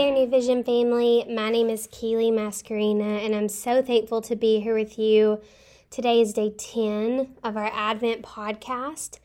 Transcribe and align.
There, 0.00 0.10
New 0.10 0.28
Vision 0.28 0.64
family. 0.64 1.26
My 1.28 1.50
name 1.50 1.68
is 1.68 1.86
Keely 1.92 2.30
Mascarina, 2.30 3.22
and 3.22 3.34
I'm 3.34 3.50
so 3.50 3.82
thankful 3.82 4.22
to 4.22 4.34
be 4.34 4.58
here 4.58 4.74
with 4.74 4.98
you. 4.98 5.42
Today 5.90 6.22
is 6.22 6.32
day 6.32 6.54
10 6.56 7.36
of 7.44 7.54
our 7.54 7.70
Advent 7.70 8.22
podcast, 8.22 9.18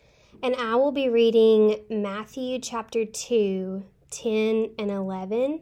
and 0.43 0.53
I 0.53 0.75
will 0.75 0.91
be 0.91 1.07
reading 1.07 1.77
Matthew 1.89 2.59
chapter 2.59 3.05
2, 3.05 3.85
10 4.11 4.71
and 4.77 4.91
11, 4.91 5.61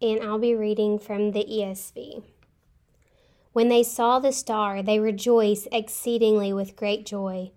and 0.00 0.22
I'll 0.22 0.38
be 0.38 0.54
reading 0.54 1.00
from 1.00 1.32
the 1.32 1.44
ESV. 1.44 2.22
When 3.54 3.68
they 3.68 3.82
saw 3.82 4.20
the 4.20 4.30
star, 4.30 4.84
they 4.84 5.00
rejoiced 5.00 5.66
exceedingly 5.72 6.52
with 6.52 6.76
great 6.76 7.04
joy. 7.04 7.50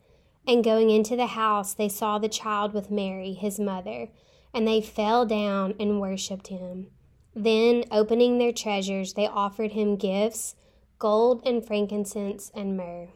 And 0.47 0.63
going 0.63 0.89
into 0.89 1.15
the 1.15 1.27
house, 1.27 1.75
they 1.75 1.89
saw 1.89 2.17
the 2.17 2.27
child 2.27 2.73
with 2.73 2.89
Mary, 2.89 3.33
his 3.33 3.59
mother 3.59 4.07
and 4.53 4.67
they 4.67 4.81
fell 4.81 5.25
down 5.25 5.73
and 5.79 6.01
worshipped 6.01 6.47
him. 6.47 6.87
Then, 7.35 7.83
opening 7.91 8.37
their 8.37 8.51
treasures, 8.51 9.13
they 9.13 9.27
offered 9.27 9.73
him 9.73 9.95
gifts 9.95 10.55
gold 10.99 11.43
and 11.45 11.63
frankincense 11.63 12.51
and 12.55 12.75
myrrh. 12.75 13.09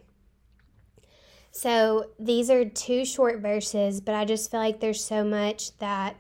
So, 1.52 2.12
these 2.20 2.50
are 2.50 2.64
two 2.64 3.04
short 3.04 3.40
verses, 3.42 4.00
but 4.00 4.16
I 4.16 4.24
just 4.24 4.52
feel 4.52 4.60
like 4.60 4.80
there's 4.80 5.04
so 5.04 5.24
much 5.24 5.78
that 5.80 6.16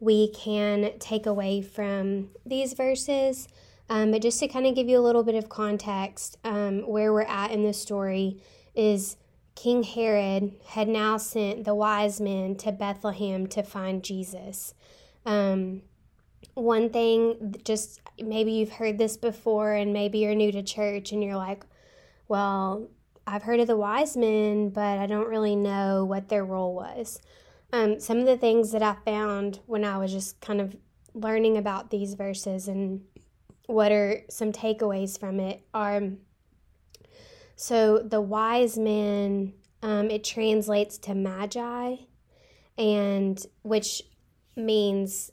we 0.00 0.32
can 0.32 0.98
take 0.98 1.26
away 1.26 1.62
from 1.62 2.30
these 2.44 2.72
verses. 2.72 3.46
Um, 3.88 4.10
but 4.10 4.22
just 4.22 4.40
to 4.40 4.48
kind 4.48 4.66
of 4.66 4.74
give 4.74 4.88
you 4.88 4.98
a 4.98 5.00
little 5.00 5.22
bit 5.22 5.34
of 5.34 5.48
context, 5.48 6.38
um, 6.44 6.88
where 6.88 7.12
we're 7.12 7.22
at 7.22 7.52
in 7.52 7.62
the 7.62 7.72
story 7.72 8.42
is 8.74 9.16
King 9.54 9.82
Herod 9.82 10.54
had 10.66 10.88
now 10.88 11.16
sent 11.16 11.64
the 11.64 11.74
wise 11.74 12.20
men 12.20 12.56
to 12.56 12.72
Bethlehem 12.72 13.46
to 13.48 13.62
find 13.62 14.02
Jesus. 14.02 14.74
Um, 15.24 15.82
one 16.54 16.90
thing, 16.90 17.54
just 17.64 18.00
maybe 18.18 18.52
you've 18.52 18.72
heard 18.72 18.98
this 18.98 19.16
before, 19.16 19.72
and 19.74 19.92
maybe 19.92 20.18
you're 20.18 20.34
new 20.34 20.52
to 20.52 20.62
church 20.62 21.12
and 21.12 21.22
you're 21.22 21.36
like, 21.36 21.64
well, 22.28 22.88
I've 23.26 23.42
heard 23.42 23.60
of 23.60 23.66
the 23.66 23.76
wise 23.76 24.16
men, 24.16 24.70
but 24.70 24.98
I 24.98 25.06
don't 25.06 25.28
really 25.28 25.56
know 25.56 26.04
what 26.04 26.28
their 26.28 26.44
role 26.44 26.74
was. 26.74 27.20
Um, 27.72 28.00
some 28.00 28.18
of 28.18 28.26
the 28.26 28.36
things 28.36 28.72
that 28.72 28.82
I 28.82 28.96
found 29.04 29.60
when 29.66 29.84
I 29.84 29.96
was 29.98 30.12
just 30.12 30.40
kind 30.40 30.60
of 30.60 30.76
learning 31.14 31.56
about 31.56 31.90
these 31.90 32.14
verses 32.14 32.68
and 32.68 33.02
what 33.66 33.92
are 33.92 34.22
some 34.28 34.52
takeaways 34.52 35.18
from 35.18 35.40
it 35.40 35.64
are 35.72 36.02
so 37.62 37.98
the 37.98 38.20
wise 38.20 38.76
men, 38.76 39.52
um, 39.84 40.10
it 40.10 40.24
translates 40.24 40.98
to 40.98 41.14
magi, 41.14 41.94
and 42.76 43.40
which 43.62 44.02
means 44.56 45.30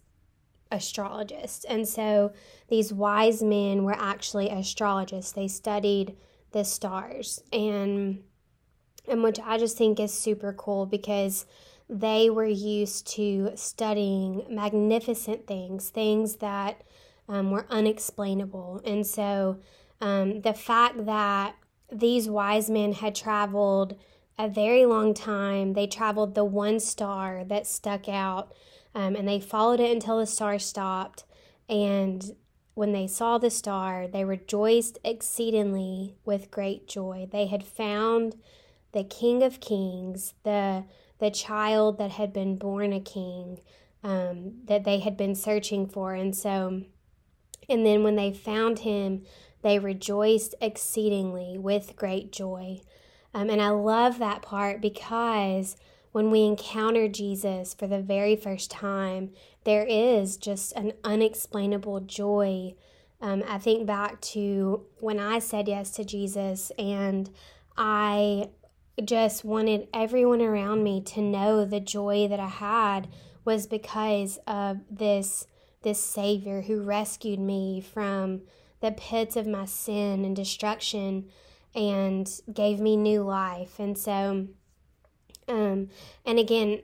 astrologist. 0.72 1.66
And 1.68 1.88
so 1.88 2.32
these 2.68 2.94
wise 2.94 3.42
men 3.42 3.84
were 3.84 3.98
actually 3.98 4.52
astrologists. 4.52 5.32
They 5.32 5.48
studied 5.48 6.18
the 6.52 6.64
stars 6.64 7.42
and 7.52 8.24
and 9.08 9.24
which 9.24 9.40
I 9.40 9.58
just 9.58 9.76
think 9.76 10.00
is 10.00 10.14
super 10.14 10.54
cool 10.54 10.86
because 10.86 11.48
they 11.90 12.30
were 12.30 12.46
used 12.46 13.08
to 13.16 13.54
studying 13.56 14.46
magnificent 14.52 15.48
things, 15.48 15.90
things 15.90 16.36
that 16.36 16.84
um, 17.28 17.50
were 17.50 17.66
unexplainable. 17.72 18.82
And 18.86 19.08
so 19.08 19.58
um, 20.00 20.42
the 20.42 20.54
fact 20.54 21.08
that 21.08 21.56
these 21.92 22.30
wise 22.30 22.70
men 22.70 22.94
had 22.94 23.16
traveled 23.16 23.96
a 24.38 24.48
very 24.48 24.86
long 24.86 25.14
time. 25.14 25.74
They 25.74 25.88
traveled 25.88 26.36
the 26.36 26.46
one 26.46 26.80
star 26.80 27.44
that 27.46 27.68
stuck 27.68 28.08
out, 28.08 28.54
um, 28.96 29.16
and 29.16 29.28
they 29.28 29.40
followed 29.40 29.80
it 29.80 29.92
until 29.92 30.20
the 30.20 30.26
star 30.26 30.60
stopped. 30.60 31.26
And 31.68 32.36
when 32.74 32.94
they 32.94 33.08
saw 33.08 33.38
the 33.38 33.50
star, 33.50 34.08
they 34.08 34.24
rejoiced 34.24 34.98
exceedingly 35.04 36.16
with 36.24 36.52
great 36.52 36.88
joy. 36.88 37.28
They 37.30 37.48
had 37.48 37.64
found 37.64 38.36
the 38.94 39.04
King 39.04 39.44
of 39.44 39.60
Kings, 39.60 40.34
the 40.44 40.86
the 41.20 41.30
child 41.30 41.98
that 41.98 42.12
had 42.12 42.32
been 42.32 42.56
born 42.56 42.94
a 42.94 43.00
king, 43.02 43.60
um, 44.06 44.54
that 44.64 44.86
they 44.86 45.00
had 45.00 45.18
been 45.18 45.36
searching 45.36 45.86
for, 45.86 46.14
and 46.14 46.34
so, 46.34 46.84
and 47.68 47.86
then 47.86 48.04
when 48.04 48.16
they 48.16 48.32
found 48.32 48.80
him, 48.80 49.26
they 49.62 49.80
rejoiced 49.80 50.56
exceedingly 50.62 51.58
with 51.58 51.96
great 51.96 52.32
joy. 52.32 52.82
Um, 53.34 53.50
and 53.50 53.62
I 53.62 53.70
love 53.70 54.20
that 54.20 54.42
part 54.42 54.82
because 54.82 55.76
when 56.12 56.32
we 56.32 56.44
encounter 56.44 57.08
Jesus 57.08 57.74
for 57.74 57.88
the 57.88 58.02
very 58.02 58.36
first 58.36 58.72
time, 58.72 59.32
there 59.64 59.86
is 59.86 60.38
just 60.38 60.72
an 60.74 60.94
unexplainable 61.04 62.02
joy. 62.02 62.74
Um, 63.22 63.44
I 63.48 63.58
think 63.58 63.86
back 63.86 64.20
to 64.22 64.86
when 65.00 65.20
I 65.20 65.40
said 65.40 65.68
yes 65.68 65.92
to 65.92 66.06
Jesus 66.06 66.72
and 66.80 67.30
I 67.78 68.50
just 69.04 69.46
wanted 69.46 69.88
everyone 69.94 70.42
around 70.42 70.84
me 70.84 71.02
to 71.02 71.22
know 71.22 71.66
the 71.66 71.80
joy 71.80 72.28
that 72.28 72.40
I 72.40 72.48
had 72.48 73.08
was 73.46 73.68
because 73.68 74.40
of 74.48 74.80
this 74.90 75.48
this 75.82 76.04
savior 76.04 76.62
who 76.62 76.82
rescued 76.82 77.40
me 77.40 77.80
from 77.80 78.42
the 78.82 78.92
pits 78.92 79.36
of 79.36 79.48
my 79.48 79.66
sin 79.66 80.26
and 80.26 80.36
destruction 80.36 81.30
and 81.76 82.30
gave 82.52 82.80
me 82.80 82.96
new 82.98 83.22
life. 83.22 83.80
And 83.80 83.98
so, 83.98 84.48
um, 85.48 85.90
and 86.26 86.40
again, 86.40 86.82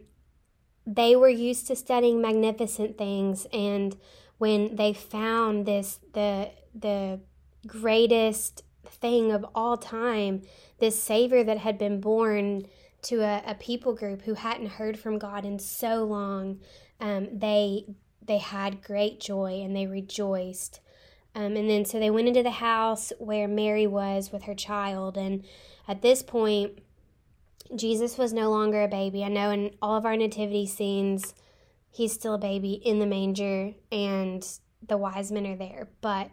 they 0.85 1.15
were 1.15 1.29
used 1.29 1.67
to 1.67 1.75
studying 1.75 2.21
magnificent 2.21 2.97
things, 2.97 3.47
and 3.51 3.97
when 4.37 4.75
they 4.75 4.93
found 4.93 5.65
this, 5.65 5.99
the 6.13 6.51
the 6.73 7.19
greatest 7.65 8.63
thing 8.85 9.31
of 9.31 9.45
all 9.55 9.77
time, 9.77 10.43
this 10.79 11.01
Savior 11.01 11.43
that 11.43 11.57
had 11.57 11.77
been 11.77 11.99
born 11.99 12.67
to 13.03 13.21
a, 13.21 13.43
a 13.47 13.55
people 13.55 13.95
group 13.95 14.23
who 14.23 14.33
hadn't 14.35 14.67
heard 14.67 14.99
from 14.99 15.17
God 15.17 15.45
in 15.45 15.57
so 15.59 16.03
long, 16.03 16.59
um, 16.99 17.29
they 17.31 17.85
they 18.21 18.39
had 18.39 18.83
great 18.83 19.19
joy 19.19 19.61
and 19.63 19.75
they 19.75 19.87
rejoiced. 19.87 20.79
Um, 21.35 21.57
and 21.57 21.69
then 21.69 21.83
so 21.83 21.99
they 21.99 22.09
went 22.09 22.29
into 22.29 22.43
the 22.43 22.49
house 22.49 23.11
where 23.19 23.47
Mary 23.47 23.85
was 23.85 24.31
with 24.31 24.43
her 24.43 24.55
child. 24.55 25.17
And 25.17 25.45
at 25.87 26.01
this 26.01 26.23
point, 26.23 26.79
Jesus 27.75 28.17
was 28.17 28.31
no 28.31 28.49
longer 28.49 28.81
a 28.81 28.87
baby. 28.87 29.23
I 29.23 29.27
know 29.27 29.51
in 29.51 29.71
all 29.81 29.95
of 29.95 30.05
our 30.05 30.15
nativity 30.15 30.65
scenes, 30.65 31.35
he's 31.91 32.13
still 32.13 32.35
a 32.35 32.39
baby 32.39 32.73
in 32.73 32.99
the 32.99 33.05
manger 33.05 33.73
and 33.91 34.47
the 34.87 34.97
wise 34.97 35.31
men 35.31 35.45
are 35.45 35.57
there. 35.57 35.89
But 35.99 36.31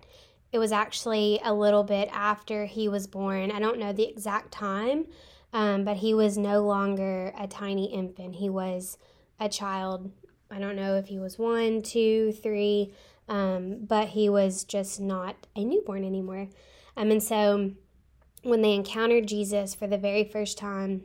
it 0.53 0.59
was 0.59 0.71
actually 0.71 1.41
a 1.43 1.53
little 1.53 1.83
bit 1.83 2.09
after 2.13 2.67
he 2.67 2.89
was 2.89 3.07
born. 3.07 3.51
I 3.51 3.59
don't 3.59 3.79
know 3.79 3.93
the 3.93 4.09
exact 4.09 4.53
time, 4.53 5.07
um, 5.53 5.85
but 5.85 5.97
he 5.97 6.15
was 6.15 6.39
no 6.39 6.61
longer 6.61 7.33
a 7.39 7.49
tiny 7.49 7.93
infant. 7.93 8.37
He 8.37 8.51
was 8.51 8.99
a 9.41 9.49
child. 9.49 10.13
I 10.51 10.59
don't 10.59 10.77
know 10.77 10.97
if 10.97 11.07
he 11.07 11.19
was 11.19 11.39
one, 11.39 11.81
two, 11.83 12.33
three 12.33 12.93
um, 13.33 13.79
but 13.87 14.09
he 14.09 14.29
was 14.29 14.63
just 14.63 15.01
not 15.01 15.47
a 15.57 15.65
newborn 15.65 16.05
anymore. 16.05 16.49
Um, 16.99 17.11
and 17.11 17.23
so 17.23 17.71
when 18.43 18.61
they 18.61 18.75
encountered 18.75 19.27
Jesus 19.27 19.75
for 19.75 19.87
the 19.87 19.97
very 19.97 20.23
first 20.23 20.59
time, 20.59 21.05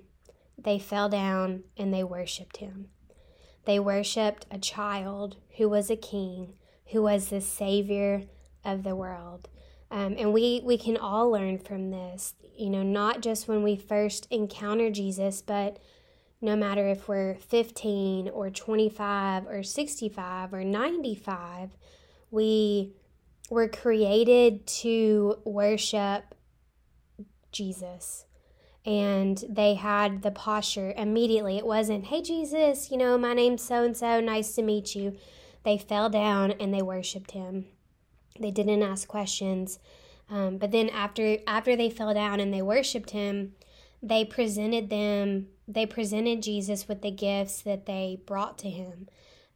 they 0.57 0.77
fell 0.77 1.07
down 1.07 1.63
and 1.77 1.93
they 1.93 2.03
worshiped 2.03 2.57
him. 2.57 2.89
They 3.63 3.79
worshiped 3.79 4.45
a 4.51 4.57
child 4.57 5.37
who 5.55 5.69
was 5.69 5.89
a 5.89 5.95
king, 5.95 6.55
who 6.87 7.01
was 7.03 7.29
the 7.29 7.40
savior 7.40 8.23
of 8.66 8.84
the 8.84 8.96
world. 8.96 9.47
Um, 9.90 10.16
and 10.17 10.34
we, 10.34 10.61
we 10.66 10.78
can 10.78 10.97
all 10.97 11.31
learn 11.31 11.57
from 11.59 11.91
this, 11.91 12.34
you 12.57 12.69
know, 12.69 12.84
not 12.84 13.22
just 13.22 13.47
when 13.47 13.63
we 13.63 13.78
first 13.78 14.28
encounter 14.29 14.91
Jesus, 14.91 15.41
but 15.41 15.79
no 16.41 16.57
matter 16.57 16.90
if 16.90 17.07
we're 17.07 17.35
15 17.35 18.28
or 18.28 18.49
25 18.49 19.47
or 19.47 19.63
65 19.63 20.53
or 20.53 20.66
95, 20.66 21.78
we 22.32 22.94
were 23.50 23.68
created 23.68 24.68
to 24.68 25.40
worship 25.46 26.35
Jesus. 27.52 28.26
And 28.85 29.44
they 29.50 29.74
had 29.74 30.22
the 30.22 30.32
posture 30.32 30.94
immediately. 30.96 31.58
It 31.58 31.66
wasn't, 31.66 32.06
hey, 32.06 32.22
Jesus, 32.22 32.90
you 32.90 32.97
know, 32.97 33.18
my 33.18 33.34
name's 33.34 33.64
so 33.64 33.84
and 33.84 33.96
so, 33.96 34.22
nice 34.22 34.56
to 34.56 34.62
meet 34.62 34.96
you. 34.96 35.18
They 35.64 35.78
fell 35.78 36.09
down 36.09 36.52
and 36.52 36.74
they 36.74 36.82
worshiped 36.82 37.32
him. 37.32 37.66
They 38.40 38.52
didn't 38.52 38.84
ask 38.84 39.08
questions. 39.08 39.79
Um, 40.29 40.58
but 40.58 40.72
then 40.72 40.90
after 40.90 41.38
after 41.47 41.76
they 41.76 41.90
fell 41.90 42.14
down 42.14 42.40
and 42.40 42.53
they 42.53 42.62
worshiped 42.62 43.12
him, 43.12 43.53
they 44.02 44.24
presented 44.24 44.90
them 44.90 45.47
they 45.68 45.85
presented 45.85 46.41
Jesus 46.41 46.88
with 46.88 47.02
the 47.02 47.12
gifts 47.12 47.62
that 47.62 47.85
they 47.85 48.22
brought 48.26 48.58
to 48.59 48.70
him. 48.70 49.09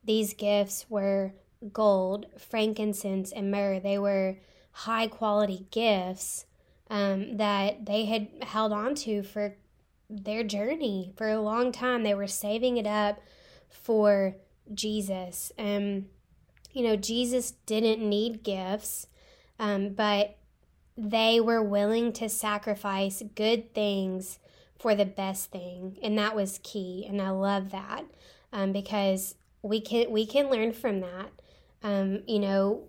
These 0.04 0.34
gifts 0.34 0.88
were 0.90 1.34
gold, 1.74 2.26
frankincense, 2.38 3.32
and 3.32 3.52
myrrh. 3.52 3.80
They 3.80 3.98
were 3.98 4.38
high 4.72 5.08
quality 5.08 5.66
gifts 5.72 6.46
um, 6.90 7.38
that 7.38 7.86
they 7.86 8.06
had 8.06 8.28
held 8.42 8.74
on 8.74 8.96
to 8.96 9.24
for 9.24 9.56
their 10.10 10.44
journey 10.44 11.14
for 11.16 11.30
a 11.30 11.42
long 11.42 11.72
time. 11.72 12.04
They 12.04 12.14
were 12.14 12.28
saving 12.28 12.78
it 12.78 12.88
up 12.88 13.22
for 13.70 14.36
Jesus. 14.74 15.52
Um, 15.58 16.06
you 16.74 16.84
know, 16.84 16.96
Jesus 16.96 17.52
didn't 17.66 18.08
need 18.08 18.44
gifts, 18.44 19.08
um, 19.60 19.90
but 19.90 20.38
they 20.98 21.40
were 21.40 21.64
willing 21.64 22.14
to 22.14 22.30
sacrifice 22.30 23.24
good 23.36 23.74
things 23.74 24.40
for 24.78 24.96
the 24.96 25.06
best 25.06 25.52
thing, 25.52 25.98
and 26.02 26.18
that 26.18 26.36
was 26.36 26.60
key. 26.64 27.06
And 27.08 27.22
I 27.22 27.30
love 27.30 27.72
that 27.72 28.04
um, 28.52 28.72
because 28.72 29.36
we 29.62 29.80
can 29.80 30.12
we 30.12 30.26
can 30.26 30.50
learn 30.50 30.74
from 30.74 31.02
that. 31.02 31.32
Um, 31.84 32.24
you 32.28 32.40
know, 32.40 32.88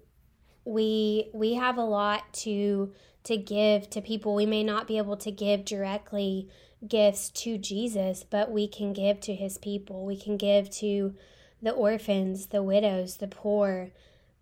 we 0.64 1.30
we 1.32 1.54
have 1.54 1.76
a 1.76 1.84
lot 1.84 2.32
to 2.34 2.92
to 3.24 3.36
give 3.36 3.90
to 3.90 4.00
people. 4.00 4.34
We 4.34 4.46
may 4.46 4.62
not 4.62 4.86
be 4.86 4.98
able 4.98 5.16
to 5.18 5.30
give 5.30 5.64
directly 5.64 6.48
gifts 6.86 7.30
to 7.30 7.58
Jesus, 7.58 8.24
but 8.28 8.50
we 8.50 8.66
can 8.66 8.92
give 8.92 9.20
to 9.20 9.34
his 9.34 9.58
people. 9.58 10.04
We 10.04 10.16
can 10.16 10.36
give 10.36 10.70
to 10.70 11.14
the 11.60 11.70
orphans, 11.70 12.46
the 12.46 12.62
widows, 12.62 13.18
the 13.18 13.28
poor, 13.28 13.90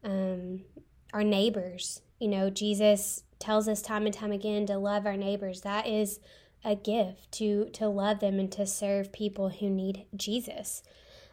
um, 0.02 0.62
our 1.12 1.22
neighbors. 1.22 2.00
You 2.18 2.28
know, 2.28 2.48
Jesus 2.48 3.24
tells 3.38 3.68
us 3.68 3.82
time 3.82 4.06
and 4.06 4.14
time 4.14 4.32
again 4.32 4.66
to 4.66 4.78
love 4.78 5.06
our 5.06 5.16
neighbors. 5.16 5.62
That 5.62 5.86
is 5.86 6.20
a 6.64 6.74
gift 6.74 7.32
to 7.32 7.66
to 7.72 7.88
love 7.88 8.20
them 8.20 8.38
and 8.38 8.52
to 8.52 8.66
serve 8.66 9.12
people 9.12 9.48
who 9.50 9.68
need 9.70 10.06
Jesus. 10.14 10.82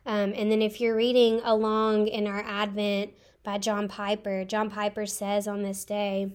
Um, 0.08 0.34
and 0.38 0.50
then 0.50 0.62
if 0.62 0.80
you're 0.80 0.96
reading 0.96 1.42
along 1.44 2.08
in 2.08 2.28
our 2.28 2.42
Advent 2.42 3.12
by 3.44 3.58
John 3.58 3.90
Piper, 3.90 4.46
John 4.46 4.70
Piper 4.70 5.06
says 5.06 5.50
on 5.50 5.64
this 5.64 5.84
day, 5.84 6.32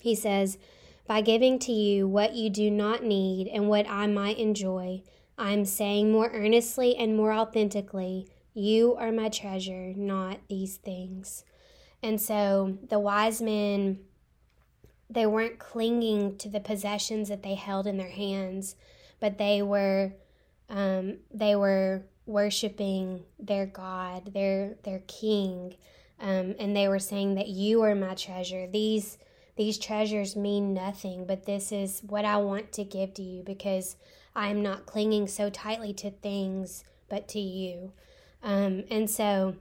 he 0.00 0.14
says, 0.14 0.58
By 1.04 1.20
giving 1.20 1.58
to 1.58 1.72
you 1.72 2.06
what 2.06 2.36
you 2.36 2.48
do 2.48 2.70
not 2.70 3.02
need 3.02 3.48
and 3.48 3.68
what 3.68 3.88
I 3.88 4.06
might 4.06 4.38
enjoy, 4.38 5.02
I'm 5.36 5.64
saying 5.64 6.12
more 6.12 6.30
earnestly 6.32 6.94
and 6.94 7.16
more 7.16 7.32
authentically, 7.32 8.28
You 8.54 8.94
are 8.94 9.10
my 9.10 9.28
treasure, 9.28 9.92
not 9.96 10.38
these 10.48 10.76
things. 10.76 11.44
And 12.00 12.20
so 12.20 12.78
the 12.88 13.00
wise 13.00 13.42
men, 13.42 13.98
they 15.10 15.26
weren't 15.26 15.58
clinging 15.58 16.38
to 16.38 16.48
the 16.48 16.60
possessions 16.60 17.28
that 17.28 17.42
they 17.42 17.56
held 17.56 17.88
in 17.88 17.96
their 17.96 18.10
hands, 18.10 18.76
but 19.18 19.36
they 19.36 19.62
were, 19.62 20.12
um, 20.68 21.16
they 21.32 21.56
were 21.56 22.04
worshiping 22.26 23.24
their 23.38 23.66
God, 23.66 24.32
their 24.32 24.76
their 24.82 25.02
King, 25.06 25.76
um, 26.20 26.54
and 26.58 26.76
they 26.76 26.88
were 26.88 26.98
saying 26.98 27.34
that 27.34 27.48
you 27.48 27.82
are 27.82 27.94
my 27.94 28.14
treasure. 28.14 28.66
These 28.66 29.18
these 29.56 29.78
treasures 29.78 30.34
mean 30.34 30.74
nothing, 30.74 31.26
but 31.26 31.46
this 31.46 31.70
is 31.70 32.00
what 32.02 32.24
I 32.24 32.38
want 32.38 32.72
to 32.72 32.84
give 32.84 33.14
to 33.14 33.22
you 33.22 33.42
because 33.42 33.96
I 34.34 34.48
am 34.48 34.62
not 34.62 34.86
clinging 34.86 35.28
so 35.28 35.48
tightly 35.48 35.92
to 35.94 36.10
things, 36.10 36.84
but 37.08 37.28
to 37.28 37.38
you. 37.38 37.92
Um, 38.42 38.84
and 38.90 39.08
so, 39.08 39.56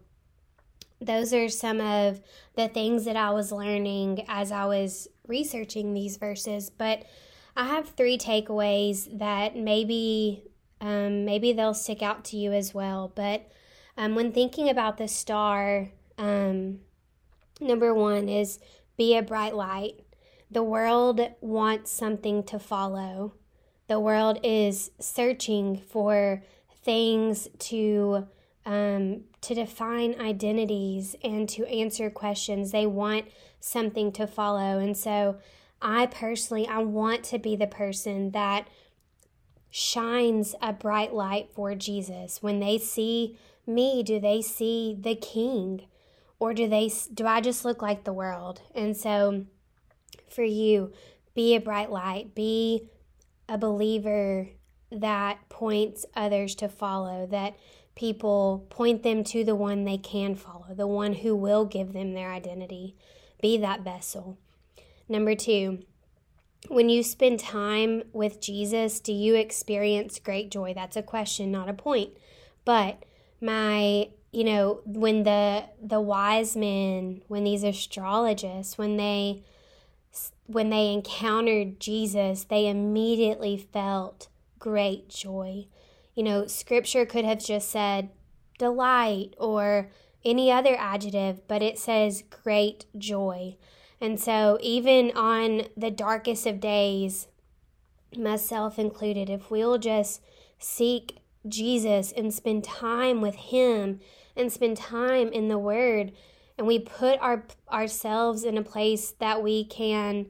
those 0.99 1.33
are 1.33 1.49
some 1.49 1.79
of 1.79 2.21
the 2.55 2.67
things 2.67 3.05
that 3.05 3.15
I 3.15 3.31
was 3.31 3.51
learning 3.51 4.25
as 4.27 4.51
I 4.51 4.65
was 4.65 5.07
researching 5.27 5.93
these 5.93 6.17
verses. 6.17 6.69
But 6.69 7.03
I 7.55 7.67
have 7.67 7.89
three 7.89 8.17
takeaways 8.17 9.19
that 9.19 9.55
maybe 9.55 10.43
um, 10.83 11.23
maybe 11.23 11.53
they'll 11.53 11.73
stick 11.73 12.03
out 12.03 12.25
to 12.25 12.37
you 12.37 12.51
as 12.51 12.73
well. 12.73 13.09
But 13.15 13.49
um, 13.97 14.15
when 14.15 14.33
thinking 14.33 14.67
about 14.69 14.97
the 14.97 15.07
star, 15.07 15.89
um, 16.17 16.81
number 17.61 17.93
one 17.93 18.27
is 18.27 18.59
be 18.97 19.15
a 19.15 19.23
bright 19.23 19.55
light. 19.55 20.01
The 20.51 20.61
world 20.61 21.21
wants 21.39 21.89
something 21.89 22.43
to 22.43 22.59
follow. 22.59 23.33
The 23.87 23.99
world 23.99 24.39
is 24.43 24.91
searching 24.99 25.77
for 25.77 26.43
things 26.83 27.47
to 27.59 28.27
um, 28.65 29.21
to 29.41 29.55
define 29.55 30.19
identities 30.19 31.15
and 31.23 31.47
to 31.49 31.65
answer 31.67 32.09
questions. 32.09 32.71
They 32.71 32.85
want 32.85 33.25
something 33.59 34.11
to 34.13 34.27
follow, 34.27 34.79
and 34.79 34.97
so 34.97 35.37
I 35.81 36.07
personally 36.07 36.67
I 36.67 36.79
want 36.79 37.23
to 37.25 37.39
be 37.39 37.55
the 37.55 37.67
person 37.67 38.31
that 38.31 38.67
shines 39.75 40.53
a 40.61 40.71
bright 40.71 41.13
light 41.13 41.49
for 41.51 41.73
Jesus. 41.73 42.43
When 42.43 42.59
they 42.59 42.77
see 42.77 43.37
me, 43.65 44.03
do 44.03 44.19
they 44.19 44.41
see 44.41 44.95
the 44.99 45.15
King? 45.15 45.87
or 46.43 46.53
do 46.53 46.67
they 46.67 46.91
do 47.13 47.25
I 47.25 47.39
just 47.39 47.63
look 47.63 47.81
like 47.81 48.03
the 48.03 48.11
world? 48.11 48.61
And 48.75 48.97
so 48.97 49.45
for 50.29 50.43
you, 50.43 50.91
be 51.33 51.55
a 51.55 51.61
bright 51.61 51.89
light, 51.89 52.35
be 52.35 52.89
a 53.47 53.57
believer 53.57 54.49
that 54.91 55.47
points 55.47 56.05
others 56.17 56.53
to 56.55 56.67
follow, 56.67 57.25
that 57.27 57.55
people 57.95 58.67
point 58.69 59.03
them 59.03 59.23
to 59.23 59.45
the 59.45 59.55
one 59.55 59.85
they 59.85 59.97
can 59.97 60.35
follow, 60.35 60.73
the 60.75 60.85
one 60.85 61.13
who 61.13 61.33
will 61.33 61.63
give 61.63 61.93
them 61.93 62.13
their 62.13 62.29
identity. 62.29 62.97
Be 63.41 63.57
that 63.59 63.79
vessel. 63.79 64.37
Number 65.07 65.35
2, 65.35 65.79
when 66.69 66.89
you 66.89 67.03
spend 67.03 67.39
time 67.39 68.03
with 68.13 68.41
Jesus, 68.41 68.99
do 68.99 69.13
you 69.13 69.35
experience 69.35 70.19
great 70.19 70.49
joy? 70.49 70.73
That's 70.73 70.95
a 70.95 71.03
question, 71.03 71.51
not 71.51 71.69
a 71.69 71.73
point. 71.73 72.11
But 72.65 73.03
my 73.41 74.09
you 74.31 74.43
know 74.43 74.81
when 74.85 75.23
the 75.23 75.63
the 75.81 76.01
wise 76.01 76.55
men 76.55 77.21
when 77.27 77.43
these 77.43 77.63
astrologists 77.63 78.77
when 78.77 78.97
they 78.97 79.43
when 80.47 80.69
they 80.69 80.91
encountered 80.91 81.79
Jesus 81.79 82.45
they 82.45 82.67
immediately 82.67 83.57
felt 83.57 84.29
great 84.59 85.09
joy 85.09 85.67
you 86.15 86.23
know 86.23 86.47
scripture 86.47 87.05
could 87.05 87.25
have 87.25 87.43
just 87.43 87.69
said 87.69 88.09
delight 88.57 89.35
or 89.37 89.91
any 90.25 90.51
other 90.51 90.75
adjective 90.79 91.45
but 91.47 91.61
it 91.61 91.77
says 91.77 92.23
great 92.43 92.85
joy 92.97 93.55
and 94.03 94.19
so 94.19 94.59
even 94.61 95.11
on 95.15 95.63
the 95.75 95.89
darkest 95.89 96.45
of 96.45 96.59
days 96.59 97.27
myself 98.17 98.77
included 98.77 99.29
if 99.29 99.49
we'll 99.49 99.77
just 99.77 100.21
seek 100.59 101.19
Jesus 101.47 102.11
and 102.11 102.33
spend 102.33 102.63
time 102.63 103.21
with 103.21 103.35
him 103.35 103.99
and 104.35 104.51
spend 104.51 104.77
time 104.77 105.29
in 105.29 105.47
the 105.47 105.57
Word, 105.57 106.11
and 106.57 106.67
we 106.67 106.79
put 106.79 107.19
our 107.19 107.45
ourselves 107.71 108.43
in 108.43 108.57
a 108.57 108.63
place 108.63 109.11
that 109.19 109.43
we 109.43 109.65
can 109.65 110.27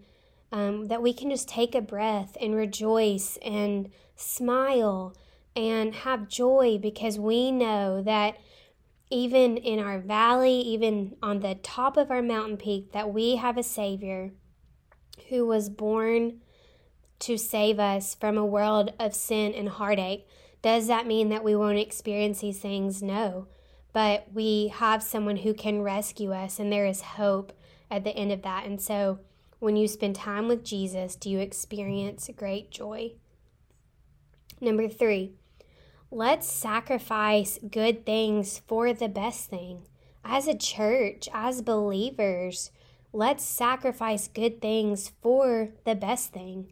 um, 0.51 0.87
that 0.87 1.01
we 1.01 1.13
can 1.13 1.29
just 1.29 1.47
take 1.47 1.75
a 1.75 1.81
breath 1.81 2.37
and 2.39 2.55
rejoice 2.55 3.37
and 3.43 3.89
smile 4.15 5.15
and 5.55 5.93
have 5.95 6.27
joy 6.27 6.77
because 6.81 7.19
we 7.19 7.51
know 7.51 8.01
that 8.01 8.37
even 9.13 9.57
in 9.57 9.79
our 9.79 9.99
valley, 9.99 10.59
even 10.59 11.15
on 11.21 11.39
the 11.39 11.55
top 11.55 11.97
of 11.97 12.11
our 12.11 12.21
mountain 12.21 12.57
peak, 12.57 12.91
that 12.91 13.13
we 13.13 13.35
have 13.37 13.57
a 13.57 13.63
Savior 13.63 14.31
who 15.29 15.45
was 15.45 15.69
born 15.69 16.41
to 17.19 17.37
save 17.37 17.79
us 17.79 18.15
from 18.15 18.37
a 18.37 18.45
world 18.45 18.91
of 18.99 19.13
sin 19.13 19.53
and 19.53 19.69
heartache. 19.69 20.27
Does 20.61 20.87
that 20.87 21.07
mean 21.07 21.29
that 21.29 21.43
we 21.43 21.55
won't 21.55 21.77
experience 21.77 22.41
these 22.41 22.59
things? 22.59 23.01
No 23.01 23.47
but 23.93 24.25
we 24.33 24.69
have 24.69 25.03
someone 25.03 25.37
who 25.37 25.53
can 25.53 25.83
rescue 25.83 26.33
us, 26.33 26.59
and 26.59 26.71
there 26.71 26.87
is 26.87 27.01
hope 27.01 27.53
at 27.89 28.03
the 28.03 28.09
end 28.09 28.31
of 28.31 28.41
that. 28.41 28.65
And 28.65 28.81
so, 28.81 29.19
when 29.59 29.77
you 29.77 29.87
spend 29.87 30.15
time 30.15 30.47
with 30.47 30.65
Jesus, 30.65 31.15
do 31.15 31.29
you 31.29 31.39
experience 31.39 32.29
great 32.35 32.71
joy? 32.71 33.13
Number 34.59 34.89
three, 34.89 35.35
let's 36.13 36.47
sacrifice 36.47 37.57
good 37.71 38.05
things 38.05 38.61
for 38.67 38.93
the 38.93 39.09
best 39.09 39.49
thing. 39.49 39.81
As 40.23 40.47
a 40.47 40.55
church, 40.55 41.27
as 41.33 41.63
believers, 41.63 42.71
let's 43.11 43.43
sacrifice 43.43 44.27
good 44.27 44.61
things 44.61 45.11
for 45.21 45.69
the 45.85 45.95
best 45.95 46.31
thing. 46.31 46.71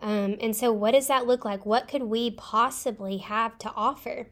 Um, 0.00 0.36
and 0.40 0.56
so, 0.56 0.72
what 0.72 0.92
does 0.92 1.06
that 1.08 1.26
look 1.26 1.44
like? 1.44 1.66
What 1.66 1.86
could 1.86 2.04
we 2.04 2.30
possibly 2.30 3.18
have 3.18 3.58
to 3.58 3.72
offer? 3.76 4.28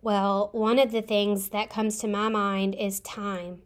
Well, 0.00 0.48
one 0.52 0.78
of 0.78 0.90
the 0.90 1.02
things 1.02 1.50
that 1.50 1.70
comes 1.70 1.98
to 1.98 2.08
my 2.08 2.28
mind 2.28 2.74
is 2.74 2.98
time. 3.00 3.62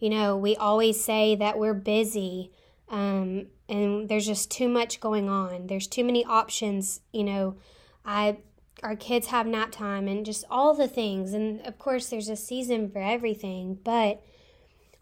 You 0.00 0.10
know, 0.10 0.36
we 0.36 0.56
always 0.56 1.02
say 1.02 1.36
that 1.36 1.58
we're 1.58 1.74
busy 1.74 2.50
um, 2.88 3.46
and 3.68 4.08
there's 4.08 4.26
just 4.26 4.50
too 4.50 4.68
much 4.68 4.98
going 4.98 5.28
on. 5.28 5.68
There's 5.68 5.86
too 5.86 6.02
many 6.02 6.24
options. 6.24 7.00
You 7.12 7.24
know, 7.24 7.56
I 8.04 8.38
our 8.82 8.96
kids 8.96 9.26
have 9.26 9.46
nap 9.46 9.72
time 9.72 10.08
and 10.08 10.24
just 10.24 10.44
all 10.50 10.74
the 10.74 10.88
things. 10.88 11.34
And 11.34 11.60
of 11.66 11.78
course, 11.78 12.08
there's 12.08 12.30
a 12.30 12.36
season 12.36 12.90
for 12.90 13.00
everything, 13.00 13.78
but 13.84 14.22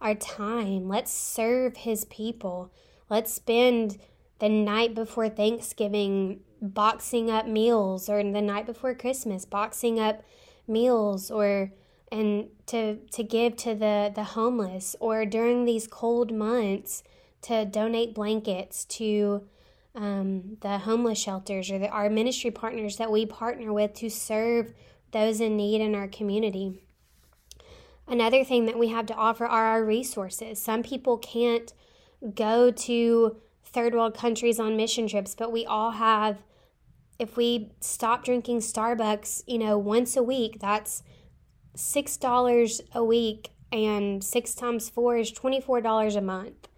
our 0.00 0.14
time, 0.14 0.88
let's 0.88 1.12
serve 1.12 1.78
His 1.78 2.04
people. 2.06 2.72
Let's 3.08 3.32
spend 3.32 3.98
the 4.38 4.48
night 4.48 4.94
before 4.94 5.28
Thanksgiving 5.28 6.40
boxing 6.60 7.30
up 7.30 7.46
meals 7.46 8.08
or 8.08 8.22
the 8.22 8.42
night 8.42 8.66
before 8.66 8.94
Christmas 8.94 9.44
boxing 9.44 10.00
up 10.00 10.22
meals 10.66 11.30
or 11.30 11.72
and 12.10 12.48
to 12.66 12.96
to 13.12 13.22
give 13.22 13.56
to 13.56 13.74
the 13.74 14.10
the 14.14 14.24
homeless 14.24 14.96
or 15.00 15.24
during 15.24 15.64
these 15.64 15.86
cold 15.86 16.32
months 16.32 17.02
to 17.42 17.64
donate 17.64 18.14
blankets 18.14 18.84
to 18.84 19.46
um, 19.98 20.56
the 20.60 20.78
homeless 20.78 21.18
shelters 21.18 21.70
or 21.72 21.78
the, 21.80 21.88
our 21.88 22.08
ministry 22.08 22.52
partners 22.52 22.96
that 22.98 23.10
we 23.10 23.26
partner 23.26 23.72
with 23.72 23.94
to 23.94 24.08
serve 24.08 24.72
those 25.10 25.40
in 25.40 25.56
need 25.56 25.80
in 25.80 25.96
our 25.96 26.06
community. 26.06 26.84
Another 28.06 28.44
thing 28.44 28.66
that 28.66 28.78
we 28.78 28.88
have 28.88 29.06
to 29.06 29.14
offer 29.14 29.44
are 29.44 29.64
our 29.64 29.84
resources. 29.84 30.62
Some 30.62 30.84
people 30.84 31.18
can't 31.18 31.72
go 32.34 32.70
to 32.70 33.36
third 33.64 33.92
world 33.92 34.16
countries 34.16 34.60
on 34.60 34.76
mission 34.76 35.08
trips, 35.08 35.34
but 35.34 35.50
we 35.50 35.66
all 35.66 35.90
have 35.90 36.38
if 37.18 37.36
we 37.36 37.72
stop 37.80 38.24
drinking 38.24 38.60
Starbucks, 38.60 39.42
you 39.48 39.58
know, 39.58 39.76
once 39.76 40.16
a 40.16 40.22
week, 40.22 40.60
that's 40.60 41.02
$6 41.76 42.80
a 42.94 43.04
week 43.04 43.50
and 43.72 44.22
6 44.22 44.54
times 44.54 44.88
4 44.88 45.16
is 45.16 45.32
$24 45.32 46.16
a 46.16 46.20
month. 46.20 46.68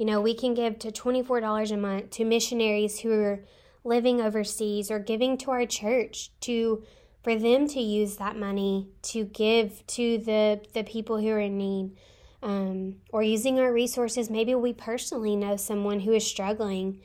You 0.00 0.06
know, 0.06 0.22
we 0.22 0.32
can 0.32 0.54
give 0.54 0.78
to 0.78 0.90
$24 0.90 1.70
a 1.70 1.76
month 1.76 2.08
to 2.12 2.24
missionaries 2.24 3.00
who 3.00 3.12
are 3.12 3.44
living 3.84 4.22
overseas 4.22 4.90
or 4.90 4.98
giving 4.98 5.36
to 5.36 5.50
our 5.50 5.66
church 5.66 6.30
to 6.40 6.82
for 7.22 7.36
them 7.36 7.68
to 7.68 7.80
use 7.80 8.16
that 8.16 8.34
money 8.34 8.88
to 9.02 9.26
give 9.26 9.86
to 9.88 10.16
the 10.16 10.62
the 10.72 10.84
people 10.84 11.18
who 11.18 11.28
are 11.28 11.38
in 11.38 11.58
need. 11.58 11.98
Um, 12.42 12.94
or 13.12 13.22
using 13.22 13.60
our 13.60 13.70
resources. 13.70 14.30
Maybe 14.30 14.54
we 14.54 14.72
personally 14.72 15.36
know 15.36 15.58
someone 15.58 16.00
who 16.00 16.14
is 16.14 16.26
struggling 16.26 17.02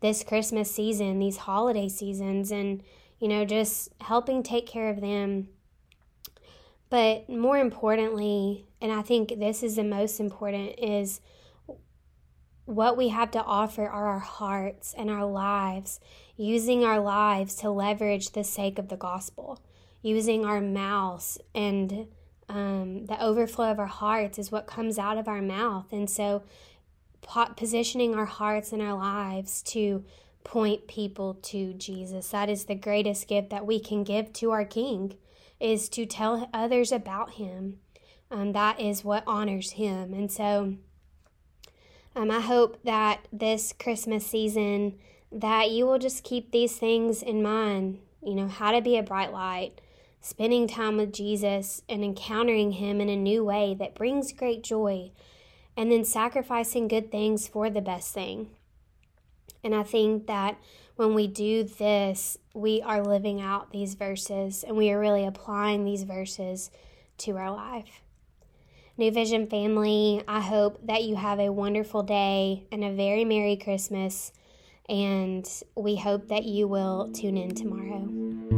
this 0.00 0.24
christmas 0.24 0.74
season 0.74 1.18
these 1.18 1.36
holiday 1.36 1.88
seasons 1.88 2.50
and 2.50 2.82
you 3.18 3.28
know 3.28 3.44
just 3.44 3.90
helping 4.00 4.42
take 4.42 4.66
care 4.66 4.88
of 4.88 5.02
them. 5.02 5.48
But 6.88 7.28
more 7.28 7.58
importantly 7.58 8.64
and 8.80 8.90
i 8.90 9.02
think 9.02 9.38
this 9.38 9.62
is 9.62 9.76
the 9.76 9.84
most 9.84 10.18
important 10.18 10.78
is 10.78 11.20
what 12.68 12.98
we 12.98 13.08
have 13.08 13.30
to 13.30 13.42
offer 13.42 13.88
are 13.88 14.08
our 14.08 14.18
hearts 14.18 14.94
and 14.98 15.10
our 15.10 15.24
lives, 15.24 16.00
using 16.36 16.84
our 16.84 17.00
lives 17.00 17.54
to 17.54 17.70
leverage 17.70 18.32
the 18.32 18.44
sake 18.44 18.78
of 18.78 18.88
the 18.88 18.96
gospel, 18.96 19.58
using 20.02 20.44
our 20.44 20.60
mouths 20.60 21.38
and 21.54 22.08
um, 22.46 23.06
the 23.06 23.22
overflow 23.22 23.70
of 23.70 23.78
our 23.78 23.86
hearts 23.86 24.38
is 24.38 24.52
what 24.52 24.66
comes 24.66 24.98
out 24.98 25.16
of 25.16 25.28
our 25.28 25.40
mouth. 25.40 25.86
And 25.92 26.10
so, 26.10 26.42
positioning 27.56 28.14
our 28.14 28.26
hearts 28.26 28.70
and 28.72 28.82
our 28.82 28.94
lives 28.94 29.62
to 29.62 30.04
point 30.44 30.86
people 30.86 31.34
to 31.34 31.72
Jesus. 31.72 32.28
That 32.30 32.50
is 32.50 32.66
the 32.66 32.74
greatest 32.74 33.28
gift 33.28 33.48
that 33.48 33.66
we 33.66 33.80
can 33.80 34.04
give 34.04 34.32
to 34.34 34.50
our 34.50 34.64
King, 34.64 35.16
is 35.58 35.88
to 35.90 36.04
tell 36.04 36.50
others 36.52 36.92
about 36.92 37.32
Him. 37.32 37.78
Um, 38.30 38.52
that 38.52 38.78
is 38.78 39.04
what 39.04 39.24
honors 39.26 39.72
Him. 39.72 40.12
And 40.12 40.30
so, 40.30 40.76
um, 42.18 42.32
I 42.32 42.40
hope 42.40 42.82
that 42.82 43.20
this 43.32 43.72
Christmas 43.72 44.26
season 44.26 44.98
that 45.30 45.70
you 45.70 45.86
will 45.86 46.00
just 46.00 46.24
keep 46.24 46.50
these 46.50 46.76
things 46.76 47.22
in 47.22 47.44
mind. 47.44 48.00
You 48.24 48.34
know, 48.34 48.48
how 48.48 48.72
to 48.72 48.80
be 48.80 48.96
a 48.96 49.04
bright 49.04 49.32
light, 49.32 49.80
spending 50.20 50.66
time 50.66 50.96
with 50.96 51.12
Jesus 51.12 51.82
and 51.88 52.02
encountering 52.02 52.72
Him 52.72 53.00
in 53.00 53.08
a 53.08 53.14
new 53.14 53.44
way 53.44 53.76
that 53.78 53.94
brings 53.94 54.32
great 54.32 54.64
joy, 54.64 55.12
and 55.76 55.92
then 55.92 56.04
sacrificing 56.04 56.88
good 56.88 57.12
things 57.12 57.46
for 57.46 57.70
the 57.70 57.80
best 57.80 58.12
thing. 58.12 58.50
And 59.62 59.72
I 59.72 59.84
think 59.84 60.26
that 60.26 60.58
when 60.96 61.14
we 61.14 61.28
do 61.28 61.62
this, 61.62 62.36
we 62.52 62.82
are 62.82 63.00
living 63.00 63.40
out 63.40 63.70
these 63.70 63.94
verses 63.94 64.64
and 64.64 64.76
we 64.76 64.90
are 64.90 64.98
really 64.98 65.24
applying 65.24 65.84
these 65.84 66.02
verses 66.02 66.72
to 67.18 67.36
our 67.36 67.52
life. 67.52 68.02
New 68.98 69.12
Vision 69.12 69.46
family, 69.46 70.20
I 70.26 70.40
hope 70.40 70.84
that 70.88 71.04
you 71.04 71.14
have 71.14 71.38
a 71.38 71.52
wonderful 71.52 72.02
day 72.02 72.64
and 72.72 72.82
a 72.82 72.90
very 72.90 73.24
Merry 73.24 73.56
Christmas. 73.56 74.32
And 74.88 75.48
we 75.76 75.94
hope 75.94 76.26
that 76.30 76.42
you 76.42 76.66
will 76.66 77.08
tune 77.12 77.36
in 77.36 77.54
tomorrow. 77.54 78.57